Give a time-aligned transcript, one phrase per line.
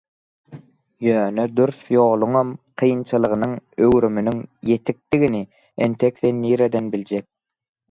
[1.09, 3.53] ýöne dürs ýoluňam kynçylygynyň,
[3.89, 4.41] öwrüminiň
[4.75, 5.45] ýetikdigini
[5.91, 7.33] entek sen nireden biljek?!